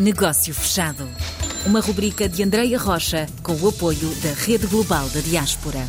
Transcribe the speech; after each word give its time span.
Negócio 0.00 0.54
Fechado. 0.54 1.06
Uma 1.66 1.78
rubrica 1.78 2.26
de 2.26 2.42
Andreia 2.42 2.78
Rocha 2.78 3.26
com 3.42 3.52
o 3.52 3.68
apoio 3.68 4.08
da 4.22 4.32
Rede 4.32 4.66
Global 4.66 5.06
da 5.10 5.20
Diaspora. 5.20 5.80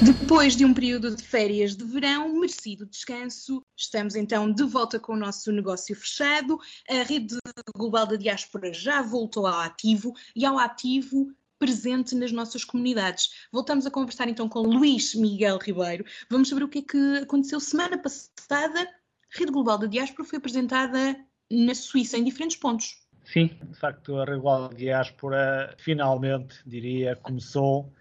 Depois 0.00 0.54
de 0.54 0.64
um 0.64 0.72
período 0.72 1.16
de 1.16 1.20
férias 1.20 1.74
de 1.74 1.82
verão, 1.82 2.32
merecido 2.32 2.86
descanso, 2.86 3.60
estamos 3.76 4.14
então 4.14 4.52
de 4.52 4.62
volta 4.62 5.00
com 5.00 5.14
o 5.14 5.16
nosso 5.16 5.50
negócio 5.50 5.96
fechado. 5.96 6.60
A 6.88 7.02
Rede 7.02 7.38
Global 7.74 8.06
da 8.06 8.14
Diaspora 8.14 8.72
já 8.72 9.02
voltou 9.02 9.48
ao 9.48 9.58
ativo 9.58 10.14
e 10.36 10.46
ao 10.46 10.56
ativo 10.56 11.34
presente 11.58 12.14
nas 12.14 12.30
nossas 12.30 12.62
comunidades. 12.62 13.30
Voltamos 13.50 13.84
a 13.84 13.90
conversar 13.90 14.28
então 14.28 14.48
com 14.48 14.60
Luís 14.60 15.12
Miguel 15.16 15.58
Ribeiro. 15.58 16.04
Vamos 16.30 16.48
saber 16.48 16.62
o 16.62 16.68
que 16.68 16.78
é 16.78 16.82
que 16.82 17.16
aconteceu 17.20 17.58
semana 17.58 17.98
passada. 17.98 18.80
A 18.80 19.38
Rede 19.38 19.50
Global 19.50 19.76
da 19.76 19.88
Diaspora 19.88 20.28
foi 20.28 20.38
apresentada 20.38 21.18
na 21.52 21.74
Suíça, 21.74 22.16
em 22.16 22.24
diferentes 22.24 22.56
pontos. 22.56 23.01
Sim, 23.24 23.50
de 23.62 23.78
facto, 23.78 24.18
a 24.18 24.24
Regular 24.24 24.74
Diáspora 24.74 25.74
finalmente, 25.78 26.56
diria, 26.66 27.16
começou 27.16 27.92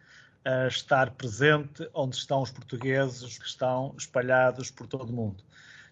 a 0.44 0.68
estar 0.68 1.12
presente 1.12 1.88
onde 1.94 2.16
estão 2.16 2.42
os 2.42 2.52
portugueses 2.52 3.38
que 3.38 3.46
estão 3.46 3.94
espalhados 3.98 4.72
por 4.72 4.88
todo 4.88 5.10
o 5.10 5.14
mundo. 5.14 5.44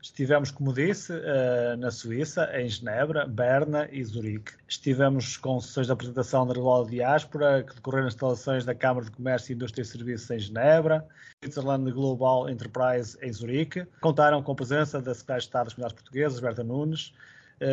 Estivemos, 0.01 0.49
como 0.49 0.73
disse, 0.73 1.11
eh, 1.13 1.75
na 1.77 1.91
Suíça, 1.91 2.49
em 2.57 2.69
Genebra, 2.69 3.27
Berna 3.27 3.87
e 3.91 4.01
Zurique. 4.01 4.53
Estivemos 4.65 5.35
com 5.35 5.59
sessões 5.59 5.87
de 5.87 5.93
apresentação 5.93 6.47
da 6.47 6.53
Regular 6.53 6.85
Diáspora, 6.85 7.63
que 7.63 7.75
decorreram 7.75 8.05
nas 8.05 8.13
instalações 8.13 8.63
da 8.63 8.73
Câmara 8.73 9.05
de 9.05 9.11
Comércio, 9.11 9.53
Indústria 9.53 9.81
e 9.81 9.85
Serviços 9.85 10.31
em 10.31 10.39
Genebra, 10.39 11.05
Switzerland 11.43 11.91
Global 11.91 12.49
Enterprise 12.49 13.17
em 13.21 13.31
Zurique. 13.31 13.85
Contaram 13.99 14.41
com 14.41 14.53
a 14.53 14.55
presença 14.55 15.01
da 15.01 15.13
Secretária 15.13 15.41
de 15.41 15.45
Estado 15.47 15.65
das 15.65 15.73
Comunidades 15.73 16.01
Portuguesas, 16.01 16.39
Berta 16.39 16.63
Nunes, 16.63 17.13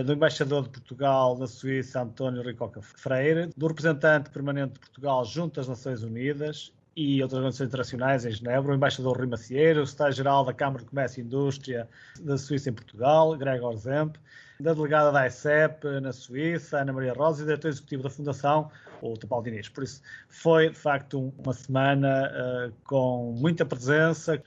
do 0.05 0.13
embaixador 0.13 0.65
de 0.65 0.71
Portugal 0.71 1.39
na 1.39 1.47
Suíça, 1.47 2.03
António 2.03 2.43
Ricoca 2.43 2.81
Freire, 2.83 3.51
do 3.57 3.67
representante 3.69 4.31
permanente 4.31 4.75
de 4.75 4.81
Portugal 4.81 5.25
junto 5.25 5.61
às 5.61 5.69
Nações 5.69 6.03
Unidas 6.03 6.73
e 6.97 7.23
outras 7.23 7.37
organizações 7.39 7.69
internacionais 7.69 8.25
em 8.25 8.31
Genebra, 8.31 8.73
o 8.73 8.75
embaixador 8.75 9.19
Rui 9.19 9.27
Macieiro, 9.27 9.83
o 9.83 9.87
secretário-geral 9.87 10.45
da 10.45 10.55
Câmara 10.55 10.83
de 10.83 10.89
Comércio 10.89 11.21
e 11.21 11.25
Indústria 11.25 11.89
da 12.21 12.39
Suíça 12.39 12.71
em 12.71 12.73
Portugal, 12.73 13.37
Gregor 13.37 13.77
Zemp, 13.77 14.17
da 14.59 14.73
delegada 14.73 15.13
da 15.13 15.27
ICEP 15.27 16.01
na 16.01 16.13
Suíça, 16.13 16.81
Ana 16.81 16.95
Maria 16.95 17.13
Rosa, 17.13 17.41
e 17.41 17.43
o 17.43 17.47
diretor 17.47 17.69
executivo 17.69 18.03
da 18.03 18.11
Fundação, 18.11 18.71
o 19.03 19.13
Topal 19.15 19.43
Diniz. 19.43 19.69
Por 19.69 19.85
isso, 19.85 20.01
foi, 20.29 20.71
de 20.71 20.79
facto, 20.79 21.35
uma 21.39 21.53
semana 21.53 22.33
uh, 22.33 22.73
com 22.85 23.35
muita 23.39 23.67
presença, 23.67 24.43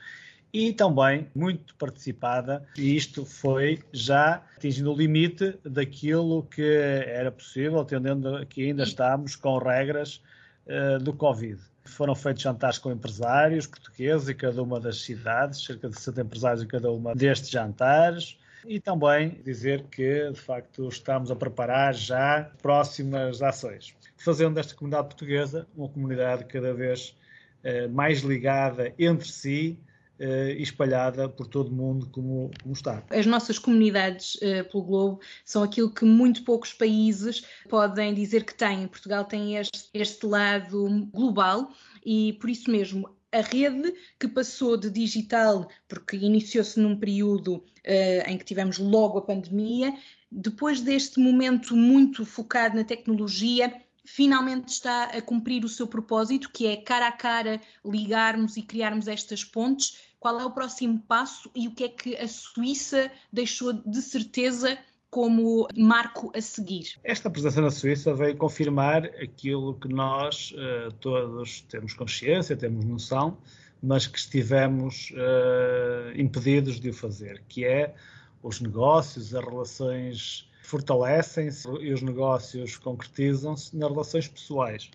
e 0.52 0.74
também 0.74 1.28
muito 1.36 1.76
participada, 1.76 2.66
e 2.78 2.96
isto 2.96 3.26
foi 3.26 3.80
já 3.94 4.44
atingindo 4.58 4.92
o 4.92 4.98
limite 4.98 5.58
daquilo 5.64 6.44
que 6.44 6.62
era 6.62 7.32
possível, 7.32 7.80
atendendo 7.80 8.46
que 8.48 8.66
ainda 8.66 8.84
estamos 8.84 9.36
com 9.36 9.58
regras 9.58 10.22
uh, 10.66 11.00
do 11.00 11.14
Covid. 11.14 11.60
Foram 11.86 12.16
feitos 12.16 12.44
jantares 12.44 12.78
com 12.78 12.92
empresários 12.92 13.66
portugueses 13.68 14.30
em 14.30 14.36
cada 14.36 14.62
uma 14.62 14.80
das 14.80 15.02
cidades, 15.02 15.64
cerca 15.64 15.90
de 15.90 15.96
60 15.96 16.22
empresários 16.22 16.64
em 16.64 16.68
cada 16.68 16.92
uma 16.92 17.16
destes 17.16 17.50
jantares. 17.50 18.38
E 18.68 18.80
também 18.80 19.40
dizer 19.46 19.86
que, 19.90 20.32
de 20.32 20.40
facto, 20.40 20.90
estamos 20.90 21.32
a 21.32 21.36
preparar 21.36 21.94
já 21.94 22.52
próximas 22.62 23.42
ações, 23.42 23.96
fazendo 24.18 24.56
desta 24.56 24.76
comunidade 24.76 25.08
portuguesa 25.08 25.66
uma 25.76 25.88
comunidade 25.88 26.44
cada 26.46 26.74
vez 26.74 27.16
uh, 27.64 27.90
mais 27.90 28.20
ligada 28.20 28.94
entre 29.00 29.30
si, 29.30 29.80
uh, 30.20 30.50
espalhada 30.62 31.28
por 31.30 31.48
todo 31.48 31.70
o 31.70 31.74
mundo 31.74 32.08
como, 32.12 32.52
como 32.62 32.74
está. 32.74 33.04
As 33.10 33.26
nossas 33.26 33.58
comunidades 33.58 34.36
uh, 34.36 34.70
pelo 34.70 34.84
globo 34.84 35.22
são 35.44 35.64
aquilo 35.64 35.90
que 35.90 36.06
muito 36.06 36.44
poucos 36.44 36.74
países 36.74 37.44
podem 37.68 38.14
dizer 38.14 38.44
que 38.44 38.54
têm. 38.54 38.88
Portugal 38.88 39.26
tem 39.26 39.58
este, 39.58 39.90
este 39.94 40.26
lado 40.26 41.08
global 41.12 41.72
e 42.06 42.34
por 42.34 42.50
isso 42.50 42.70
mesmo 42.70 43.10
a 43.32 43.42
rede 43.42 43.94
que 44.20 44.28
passou 44.28 44.76
de 44.76 44.90
digital, 44.90 45.70
porque 45.88 46.18
iniciou-se 46.18 46.80
num 46.80 46.96
período 46.96 47.56
uh, 47.58 48.28
em 48.28 48.38
que 48.38 48.46
tivemos 48.46 48.78
logo 48.80 49.20
a 49.20 49.22
pandemia, 49.22 49.94
depois 50.32 50.82
deste 50.82 51.20
momento 51.20 51.76
muito 51.76 52.26
focado 52.26 52.76
na 52.76 52.84
tecnologia, 52.84 53.74
finalmente 54.04 54.70
está 54.70 55.06
a 55.06 55.22
cumprir 55.22 55.64
o 55.64 55.70
seu 55.70 55.88
propósito, 55.88 56.50
que 56.52 56.66
é 56.66 56.78
cara 56.78 57.08
a 57.08 57.12
cara 57.12 57.62
ligarmos 57.86 58.58
e 58.58 58.64
criarmos 58.64 59.08
estas 59.08 59.44
pontes 59.44 60.09
qual 60.20 60.40
é 60.40 60.46
o 60.46 60.52
próximo 60.52 61.00
passo 61.08 61.50
e 61.56 61.68
o 61.68 61.72
que 61.72 61.84
é 61.86 61.90
que 61.90 62.16
a 62.18 62.28
Suíça 62.28 63.12
deixou 63.32 63.74
de 63.74 64.02
certeza 64.02 64.78
como 65.10 65.68
marco 65.76 66.32
a 66.36 66.42
seguir? 66.42 67.00
Esta 67.04 67.30
presença 67.30 67.62
na 67.62 67.72
Suíça 67.72 68.14
veio 68.14 68.38
confirmar 68.38 69.06
aquilo 69.06 69.74
que 69.80 69.88
nós 69.88 70.52
uh, 70.52 70.92
todos 71.00 71.62
temos 71.62 71.94
consciência, 71.94 72.56
temos 72.56 72.86
noção, 72.86 73.38
mas 73.82 74.06
que 74.06 74.20
estivemos 74.20 75.12
uh, 75.12 76.20
impedidos 76.20 76.80
de 76.80 76.90
o 76.90 76.94
fazer, 76.94 77.44
que 77.48 77.66
é 77.66 77.96
os 78.44 78.60
negócios, 78.62 79.34
as 79.34 79.44
relações 79.44 80.50
fortalecem-se 80.64 81.68
e 81.82 81.92
os 81.92 82.02
negócios 82.02 82.78
concretizam-se 82.78 83.76
nas 83.76 83.90
relações 83.90 84.28
pessoais. 84.28 84.92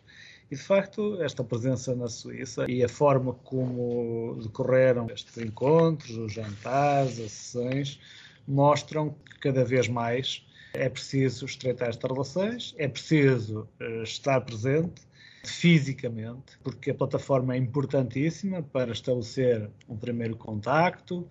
E 0.55 0.57
de 0.57 0.63
facto, 0.63 1.21
esta 1.21 1.43
presença 1.43 1.97
na 1.97 2.07
Suíça 2.07 2.71
e 2.71 2.85
a 2.85 2.89
forma 2.89 3.35
como 3.43 4.39
decorreram 4.41 5.09
estes 5.11 5.37
encontros, 5.39 6.17
os 6.17 6.33
jantares, 6.33 7.19
as 7.19 7.33
sessões, 7.33 7.99
mostram 8.47 9.17
que 9.29 9.41
cada 9.41 9.65
vez 9.65 9.89
mais 9.89 10.47
é 10.73 10.89
preciso 10.89 11.45
estreitar 11.45 11.89
estas 11.89 12.09
relações, 12.09 12.73
é 12.79 12.87
preciso 12.87 13.69
uh, 13.81 14.05
estar 14.05 14.43
presente 14.43 15.03
fisicamente, 15.45 16.57
porque 16.63 16.93
a 16.93 16.95
plataforma 16.95 17.57
é 17.57 17.59
importantíssima 17.59 18.63
para 18.63 18.93
estabelecer 18.93 19.69
um 19.89 19.97
primeiro 19.97 20.37
contacto, 20.37 21.27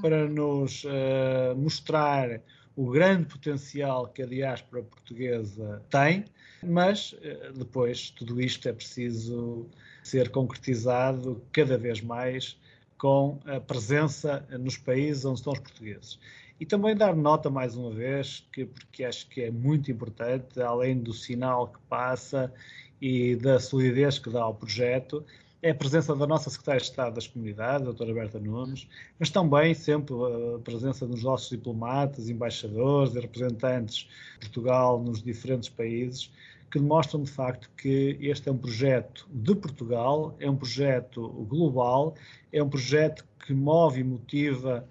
para 0.00 0.28
nos 0.28 0.84
uh, 0.84 1.56
mostrar 1.56 2.40
o 2.76 2.92
grande 2.92 3.24
potencial 3.24 4.06
que 4.06 4.22
a 4.22 4.26
diáspora 4.26 4.84
portuguesa 4.84 5.82
tem 5.90 6.26
mas 6.62 7.14
eh, 7.22 7.52
depois 7.54 8.10
tudo 8.10 8.40
isto 8.40 8.68
é 8.68 8.72
preciso 8.72 9.66
ser 10.02 10.30
concretizado 10.30 11.42
cada 11.52 11.76
vez 11.76 12.00
mais 12.00 12.58
com 12.96 13.38
a 13.46 13.60
presença 13.60 14.44
nos 14.58 14.76
países 14.76 15.24
onde 15.24 15.40
estão 15.40 15.52
os 15.52 15.60
portugueses. 15.60 16.18
E 16.60 16.66
também 16.66 16.96
dar 16.96 17.14
nota, 17.14 17.48
mais 17.48 17.76
uma 17.76 17.90
vez, 17.90 18.44
que, 18.52 18.66
porque 18.66 19.04
acho 19.04 19.28
que 19.28 19.42
é 19.42 19.50
muito 19.50 19.90
importante, 19.90 20.60
além 20.60 20.98
do 20.98 21.12
sinal 21.12 21.68
que 21.68 21.78
passa 21.88 22.52
e 23.00 23.36
da 23.36 23.60
solidez 23.60 24.18
que 24.18 24.28
dá 24.28 24.42
ao 24.42 24.54
projeto, 24.54 25.24
é 25.62 25.70
a 25.70 25.74
presença 25.74 26.14
da 26.14 26.26
nossa 26.26 26.50
Secretária 26.50 26.80
de 26.80 26.86
Estado 26.86 27.14
das 27.14 27.26
Comunidades, 27.26 27.82
a 27.82 27.84
doutora 27.84 28.14
Berta 28.14 28.38
Nunes, 28.38 28.88
mas 29.18 29.28
também 29.28 29.74
sempre 29.74 30.14
a 30.14 30.58
presença 30.60 31.06
dos 31.06 31.22
nossos 31.22 31.50
diplomatas, 31.50 32.28
embaixadores 32.28 33.14
e 33.14 33.20
representantes 33.20 34.08
de 34.34 34.46
Portugal 34.46 35.02
nos 35.02 35.22
diferentes 35.22 35.68
países, 35.68 36.30
que 36.70 36.78
demonstram 36.78 37.22
de 37.22 37.30
facto 37.30 37.68
que 37.76 38.16
este 38.20 38.48
é 38.48 38.52
um 38.52 38.58
projeto 38.58 39.26
de 39.32 39.54
Portugal, 39.54 40.36
é 40.38 40.48
um 40.48 40.56
projeto 40.56 41.28
global, 41.48 42.14
é 42.52 42.62
um 42.62 42.68
projeto 42.68 43.24
que 43.44 43.52
move 43.52 44.00
e 44.00 44.04
motiva 44.04 44.86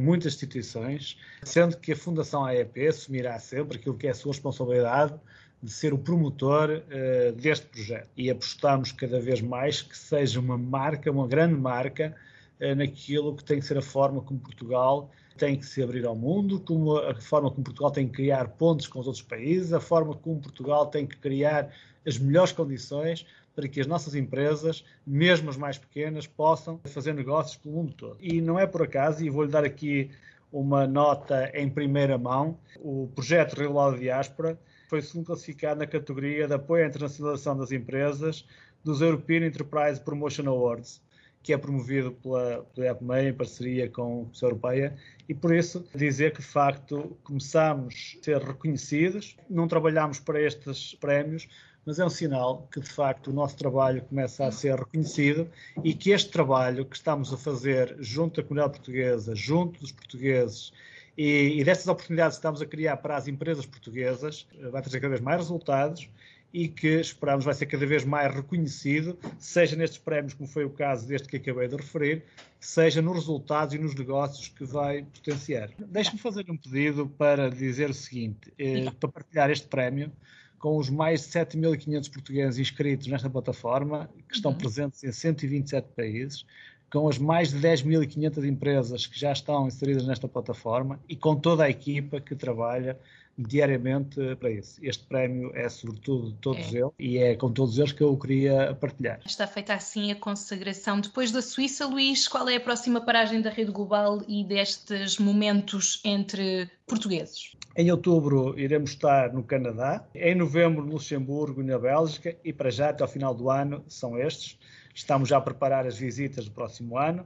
muitas 0.00 0.34
instituições, 0.34 1.16
sendo 1.42 1.76
que 1.76 1.92
a 1.92 1.96
Fundação 1.96 2.44
AEP 2.44 2.88
assumirá 2.88 3.38
sempre 3.38 3.78
aquilo 3.78 3.96
que 3.96 4.06
é 4.06 4.10
a 4.10 4.14
sua 4.14 4.32
responsabilidade 4.32 5.14
de 5.62 5.70
ser 5.70 5.92
o 5.92 5.98
promotor 5.98 6.70
uh, 6.70 7.32
deste 7.32 7.66
projeto. 7.66 8.08
E 8.16 8.30
apostamos 8.30 8.92
cada 8.92 9.20
vez 9.20 9.40
mais 9.40 9.82
que 9.82 9.96
seja 9.96 10.38
uma 10.38 10.56
marca, 10.56 11.10
uma 11.10 11.26
grande 11.26 11.54
marca, 11.54 12.14
uh, 12.60 12.74
naquilo 12.74 13.34
que 13.34 13.44
tem 13.44 13.58
que 13.58 13.66
ser 13.66 13.76
a 13.76 13.82
forma 13.82 14.20
como 14.22 14.38
Portugal 14.40 15.10
tem 15.36 15.56
que 15.56 15.64
se 15.64 15.80
abrir 15.80 16.04
ao 16.04 16.16
mundo, 16.16 16.58
como 16.58 16.96
a 16.96 17.14
forma 17.14 17.48
como 17.48 17.62
Portugal 17.62 17.92
tem 17.92 18.08
que 18.08 18.14
criar 18.14 18.48
pontes 18.48 18.88
com 18.88 18.98
os 18.98 19.06
outros 19.06 19.22
países, 19.22 19.72
a 19.72 19.78
forma 19.78 20.12
como 20.14 20.40
Portugal 20.40 20.86
tem 20.86 21.06
que 21.06 21.16
criar 21.16 21.72
as 22.04 22.18
melhores 22.18 22.50
condições 22.50 23.24
para 23.58 23.66
que 23.66 23.80
as 23.80 23.88
nossas 23.88 24.14
empresas, 24.14 24.84
mesmo 25.04 25.50
as 25.50 25.56
mais 25.56 25.76
pequenas, 25.76 26.28
possam 26.28 26.78
fazer 26.84 27.12
negócios 27.12 27.56
pelo 27.56 27.74
mundo 27.74 27.92
todo. 27.92 28.16
E 28.20 28.40
não 28.40 28.56
é 28.56 28.68
por 28.68 28.82
acaso, 28.82 29.24
e 29.24 29.28
vou-lhe 29.28 29.50
dar 29.50 29.64
aqui 29.64 30.12
uma 30.52 30.86
nota 30.86 31.50
em 31.52 31.68
primeira 31.68 32.16
mão, 32.16 32.56
o 32.76 33.08
projeto 33.16 33.58
Regular 33.58 33.98
Diáspora 33.98 34.56
foi 34.88 35.02
segundo 35.02 35.26
classificado 35.26 35.80
na 35.80 35.88
categoria 35.88 36.46
de 36.46 36.54
apoio 36.54 36.84
à 36.84 36.86
internacionalização 36.86 37.58
das 37.58 37.72
empresas 37.72 38.46
dos 38.84 39.00
European 39.00 39.44
Enterprise 39.44 40.00
Promotion 40.00 40.48
Awards 40.48 41.02
que 41.42 41.52
é 41.52 41.58
promovido 41.58 42.12
pela, 42.12 42.64
pela 42.74 43.22
em 43.22 43.32
parceria 43.32 43.88
com 43.88 44.02
a 44.02 44.24
Comissão 44.24 44.48
Europeia 44.50 44.96
e 45.28 45.34
por 45.34 45.54
isso 45.54 45.84
dizer 45.94 46.32
que 46.32 46.40
de 46.40 46.46
facto 46.46 47.16
começamos 47.24 48.16
a 48.20 48.24
ser 48.24 48.42
reconhecidos, 48.42 49.36
não 49.48 49.66
trabalhamos 49.66 50.18
para 50.18 50.40
estes 50.42 50.94
prémios, 50.94 51.48
mas 51.88 51.98
é 51.98 52.04
um 52.04 52.10
sinal 52.10 52.68
que 52.70 52.80
de 52.80 52.88
facto 52.90 53.28
o 53.28 53.32
nosso 53.32 53.56
trabalho 53.56 54.02
começa 54.02 54.44
a 54.44 54.52
ser 54.52 54.78
reconhecido 54.78 55.48
e 55.82 55.94
que 55.94 56.10
este 56.10 56.30
trabalho 56.30 56.84
que 56.84 56.94
estamos 56.94 57.32
a 57.32 57.36
fazer 57.38 57.96
junto 57.98 58.42
da 58.42 58.46
comunidade 58.46 58.74
portuguesa, 58.74 59.34
junto 59.34 59.80
dos 59.80 59.90
portugueses 59.90 60.70
E, 61.16 61.58
e 61.58 61.64
destas 61.64 61.88
oportunidades 61.88 62.36
que 62.36 62.40
estamos 62.40 62.60
a 62.60 62.66
criar 62.66 62.98
para 62.98 63.16
as 63.16 63.26
empresas 63.26 63.64
portuguesas, 63.64 64.46
vai 64.70 64.82
trazer 64.82 65.00
cada 65.00 65.08
vez 65.08 65.22
mais 65.22 65.38
resultados 65.38 66.10
e 66.52 66.68
que 66.68 67.00
esperamos 67.00 67.46
vai 67.46 67.54
ser 67.54 67.64
cada 67.64 67.86
vez 67.86 68.04
mais 68.04 68.34
reconhecido, 68.34 69.18
seja 69.38 69.74
nestes 69.74 69.98
prémios, 69.98 70.34
como 70.34 70.46
foi 70.46 70.66
o 70.66 70.70
caso 70.70 71.08
deste 71.08 71.26
que 71.26 71.38
acabei 71.38 71.68
de 71.68 71.76
referir, 71.76 72.22
seja 72.60 73.00
nos 73.00 73.16
resultados 73.16 73.74
e 73.74 73.78
nos 73.78 73.94
negócios 73.94 74.48
que 74.48 74.64
vai 74.64 75.04
potenciar. 75.04 75.70
Deixe-me 75.78 76.18
fazer 76.18 76.44
um 76.50 76.56
pedido 76.56 77.08
para 77.08 77.50
dizer 77.50 77.88
o 77.88 77.94
seguinte, 77.94 78.52
eh, 78.58 78.90
para 79.00 79.08
partilhar 79.08 79.50
este 79.50 79.66
prémio 79.66 80.12
com 80.58 80.76
os 80.76 80.90
mais 80.90 81.22
de 81.22 81.28
7.500 81.28 82.10
portugueses 82.12 82.58
inscritos 82.58 83.06
nesta 83.06 83.30
plataforma, 83.30 84.10
que 84.28 84.34
estão 84.34 84.50
uhum. 84.52 84.58
presentes 84.58 85.04
em 85.04 85.12
127 85.12 85.88
países, 85.94 86.44
com 86.90 87.08
as 87.08 87.18
mais 87.18 87.50
de 87.50 87.58
10.500 87.58 88.48
empresas 88.48 89.06
que 89.06 89.18
já 89.18 89.32
estão 89.32 89.66
inseridas 89.66 90.06
nesta 90.06 90.28
plataforma 90.28 90.98
e 91.08 91.16
com 91.16 91.36
toda 91.36 91.64
a 91.64 91.70
equipa 91.70 92.20
que 92.20 92.34
trabalha 92.34 92.98
diariamente 93.38 94.34
para 94.36 94.50
isso. 94.50 94.80
Este 94.82 95.04
prémio 95.04 95.52
é 95.54 95.68
sobretudo 95.68 96.32
de 96.32 96.34
todos 96.38 96.74
é. 96.74 96.78
eles 96.78 96.92
e 96.98 97.18
é 97.18 97.36
com 97.36 97.52
todos 97.52 97.78
eles 97.78 97.92
que 97.92 98.02
eu 98.02 98.16
queria 98.16 98.74
partilhar. 98.74 99.20
Está 99.24 99.46
feita 99.46 99.74
assim 99.74 100.10
a 100.10 100.16
consagração. 100.16 101.00
Depois 101.00 101.30
da 101.30 101.40
Suíça, 101.40 101.86
Luís, 101.86 102.26
qual 102.26 102.48
é 102.48 102.56
a 102.56 102.60
próxima 102.60 103.00
paragem 103.00 103.40
da 103.40 103.50
rede 103.50 103.70
global 103.70 104.20
e 104.26 104.42
destes 104.42 105.18
momentos 105.18 106.00
entre 106.04 106.68
portugueses? 106.86 107.52
Em 107.76 107.92
outubro 107.92 108.58
iremos 108.58 108.90
estar 108.90 109.32
no 109.32 109.44
Canadá, 109.44 110.04
em 110.12 110.34
novembro 110.34 110.84
no 110.84 110.94
Luxemburgo 110.94 111.60
e 111.60 111.64
na 111.64 111.78
Bélgica 111.78 112.36
e 112.44 112.52
para 112.52 112.70
já 112.70 112.88
até 112.88 113.04
ao 113.04 113.08
final 113.08 113.32
do 113.32 113.48
ano 113.48 113.84
são 113.86 114.18
estes. 114.18 114.58
Estamos 114.98 115.28
já 115.28 115.36
a 115.36 115.40
preparar 115.40 115.86
as 115.86 115.96
visitas 115.96 116.46
do 116.46 116.50
próximo 116.50 116.98
ano 116.98 117.24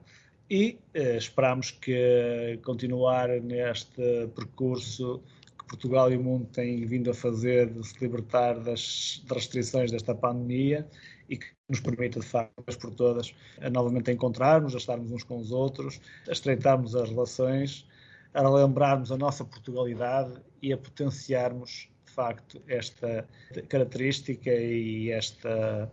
e 0.48 0.78
eh, 0.92 1.16
esperamos 1.16 1.70
que 1.70 2.60
continuar 2.62 3.30
neste 3.40 4.28
percurso 4.36 5.22
Portugal 5.66 6.12
e 6.12 6.16
o 6.18 6.22
mundo 6.22 6.46
têm 6.52 6.84
vindo 6.84 7.10
a 7.10 7.14
fazer 7.14 7.72
de 7.72 7.82
se 7.86 7.98
libertar 7.98 8.60
das, 8.60 9.22
das 9.26 9.38
restrições 9.38 9.90
desta 9.90 10.14
pandemia 10.14 10.86
e 11.30 11.38
que 11.38 11.46
nos 11.66 11.80
permita, 11.80 12.20
de 12.20 12.26
facto, 12.26 12.78
por 12.78 12.94
todas, 12.94 13.34
a 13.58 13.70
novamente 13.70 14.12
encontrarmos, 14.12 14.74
a 14.74 14.76
estarmos 14.76 15.10
uns 15.10 15.24
com 15.24 15.38
os 15.38 15.50
outros, 15.50 15.98
a 16.28 16.32
estreitarmos 16.32 16.94
as 16.94 17.08
relações, 17.08 17.88
a 18.34 18.46
lembrarmos 18.46 19.10
a 19.10 19.16
nossa 19.16 19.46
Portugalidade 19.46 20.34
e 20.60 20.74
a 20.74 20.76
potenciarmos, 20.76 21.88
de 22.04 22.12
facto, 22.12 22.60
esta 22.68 23.26
característica 23.70 24.50
e 24.50 25.10
esta 25.10 25.90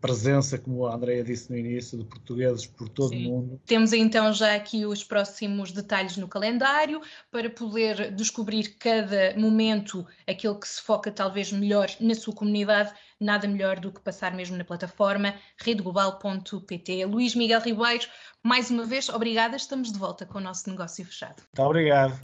presença, 0.00 0.58
como 0.58 0.86
a 0.86 0.94
Andrea 0.94 1.22
disse 1.22 1.50
no 1.50 1.56
início, 1.56 1.98
de 1.98 2.04
portugueses 2.04 2.66
por 2.66 2.88
todo 2.88 3.10
Sim. 3.10 3.26
o 3.26 3.30
mundo. 3.30 3.60
Temos 3.66 3.92
então 3.92 4.32
já 4.32 4.54
aqui 4.54 4.86
os 4.86 5.04
próximos 5.04 5.72
detalhes 5.72 6.16
no 6.16 6.28
calendário 6.28 7.00
para 7.30 7.50
poder 7.50 8.12
descobrir 8.12 8.76
cada 8.78 9.34
momento 9.36 10.06
aquele 10.26 10.54
que 10.54 10.68
se 10.68 10.80
foca 10.80 11.10
talvez 11.10 11.52
melhor 11.52 11.88
na 12.00 12.14
sua 12.14 12.34
comunidade. 12.34 12.92
Nada 13.20 13.48
melhor 13.48 13.80
do 13.80 13.90
que 13.90 14.00
passar 14.00 14.32
mesmo 14.34 14.56
na 14.56 14.64
plataforma 14.64 15.34
redeglobal.pt. 15.56 17.04
Luís 17.04 17.34
Miguel 17.34 17.60
Ribeiro, 17.60 18.06
mais 18.42 18.70
uma 18.70 18.84
vez, 18.84 19.08
obrigada. 19.08 19.56
Estamos 19.56 19.92
de 19.92 19.98
volta 19.98 20.24
com 20.24 20.38
o 20.38 20.40
nosso 20.40 20.70
negócio 20.70 21.04
fechado. 21.04 21.42
Muito 21.56 21.68
obrigado. 21.68 22.18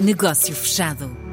Negócio 0.00 0.54
fechado. 0.54 1.23